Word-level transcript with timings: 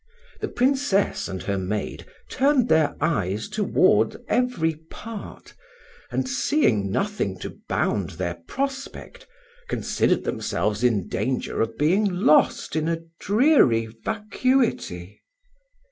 The 0.39 0.47
Princess 0.47 1.27
and 1.27 1.43
her 1.43 1.59
maid 1.59 2.07
turned 2.27 2.69
their 2.69 2.95
eyes 2.99 3.47
toward 3.47 4.15
every 4.27 4.77
part, 4.89 5.53
and 6.09 6.27
seeing 6.27 6.89
nothing 6.89 7.37
to 7.37 7.59
bound 7.69 8.09
their 8.17 8.33
prospect, 8.47 9.27
considered 9.69 10.23
themselves 10.23 10.83
in 10.83 11.07
danger 11.07 11.61
of 11.61 11.77
being 11.77 12.05
lost 12.11 12.75
in 12.75 12.87
a 12.87 13.03
dreary 13.19 13.85
vacuity. 13.85 15.21